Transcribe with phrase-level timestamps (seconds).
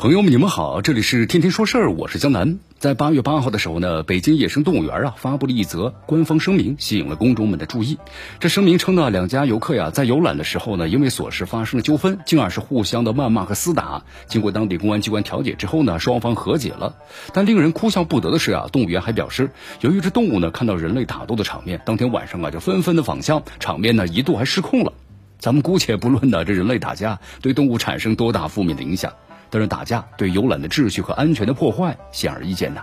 [0.00, 2.58] 朋友们，你们好，这里是天天说事儿，我是江南。
[2.78, 7.98] 在八月八号的时候呢，北京野生动物园啊发布了一则官方声明，吸引了公众们的注意。
[8.38, 14.02] 这声明称呢，两家游客呀在游览的时候呢，因为琐事发生了纠纷，进而是互相的谩骂和厮打。
[14.26, 16.96] 经过当地公安机关调解之后呢，双方和解了。
[17.34, 19.50] 但令人哭笑不得的是啊，动物园还表示，
[19.82, 24.94] 由于这动物呢看到人类打斗的场面，当天晚上啊就纷纷的仿效，场面呢一度还失控了。
[25.38, 29.12] 咱们姑且不论呢这人类打架对动物产生多大负面的影响。
[29.50, 32.82] 但是打架对游览的秩序和安全的破坏显而易见呐。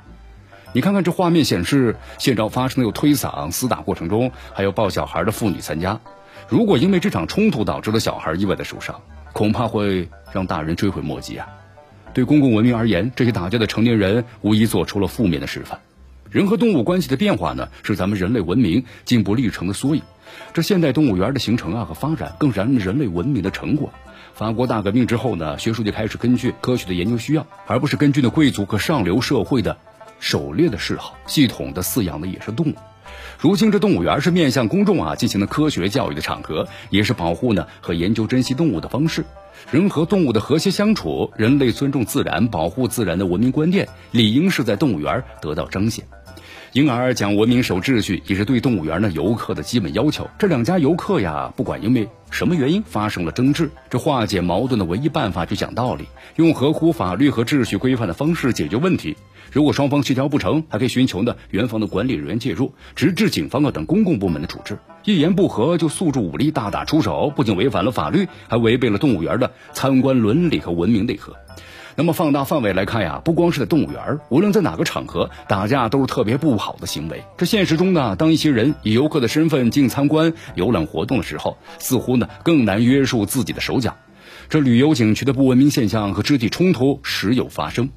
[0.74, 6.00] 你看看这画面显示，现场发生的有推搡、厮打过程中，还有抱小孩的妇女参加。
[6.48, 9.00] 如果因为这场冲突导致了小孩意外的受伤，
[9.34, 11.48] 恐怕会让大人追悔莫及啊。
[12.14, 15.80] 对公共文明而言，这些打架的成年人无疑做出了负面的示范。
[16.30, 20.02] 人和动物关系的变化呢，是咱们人类文明进步历程的缩影。
[20.54, 23.92] 这现代动物园的形成啊和发展，更是人类文明的成果。
[24.34, 29.78] 法国大革命之后呢，学术界开始根据科学的研究需要，而不是根据呢贵族和上流社会的
[30.20, 32.76] 狩猎的嗜好，系统的饲养的野生动物。
[33.40, 39.26] 如今这动物园是面向公众啊进行的科学教育的场合，也是保护呢和研究珍稀动物的方式。
[39.72, 46.06] 人和动物的和谐相处，人类尊重自然、保护自然的文明观念，理应是在动物园得到彰显。
[46.74, 50.30] 因而讲文明守秩序也是对动物园的游客的基本要求。
[50.38, 59.16] 这两家游客呀，不管因为什么原因发生了争执，这化解矛盾的唯一办法就讲道理，用合乎法律和秩序规范的方式解决问题。
[59.52, 64.78] 如果双方协调不成，还可以寻求呢园方的管理人员介入，直至警方啊等公共部门的处置。
[65.06, 71.34] 一言不合就诉诸武力大打出手，不仅违反了法律，还违背了动物园的参观伦理和文明内核。
[72.00, 77.24] 那么放大范围来看呀，不光是在动物园，无论在哪个场合打架都是特别不好的行为。
[77.38, 83.98] 这现实中呢，当一些人以游客的身份进参观游览活动的时候，似乎呢更难约束自己的手脚。
[84.48, 87.90] 这旅游景区的不文明现象和肢体冲突时有发生。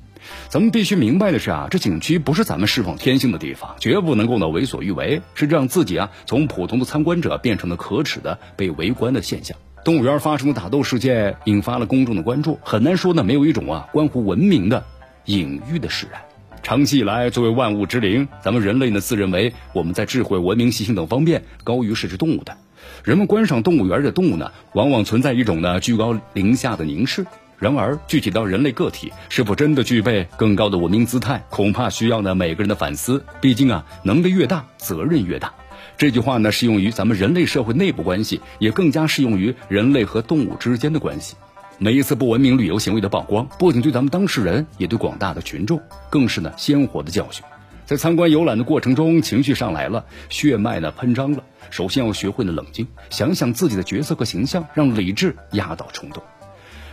[0.48, 9.58] 咱们必须明白的是啊，这景区不是咱们释放天性的地方，绝不能够呢为所欲为，是让自己啊从普通的参观者变成了可耻的被围观的现象。
[9.82, 14.84] 动物园发生的打斗事件引发了公众的关注，很难说呢没有一种啊关乎文明的
[15.24, 16.20] 隐喻的使然。
[16.62, 22.56] 长期以来，作为万物之灵，咱们人类呢自认为我们在智慧、文明、习性等方面高于是只动物的。
[23.02, 27.24] 人们观赏动物园的动物呢，往往存在一种呢居高临下的凝视。
[27.58, 33.24] 然而，具体到人类个体是否真的具备更高的文明姿态，恐怕需要呢每个人的反思。
[33.40, 35.52] 毕竟啊，能力越大，责任越大。
[35.96, 41.36] 这句话呢，适用于咱们人类社会内部关系，也更加适用于人类和动物之间的关系。
[41.78, 45.80] 每一次不文明旅游行为的曝光，不仅对咱们当事人，也对广大的群众，
[46.10, 47.44] 更是呢鲜活的教训。
[47.86, 56.22] 在参观游览的过程中，情绪上来了，血脉呢喷张了，首先要学会了冷静，想想自己的角色和形象，让理智压倒冲动，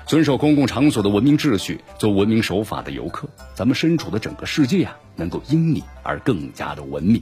[0.06, 7.22] 遵守公共场所的文明秩序，做文明守法的游客，咱们身处的整个世界呀，能够因你而更加的文明。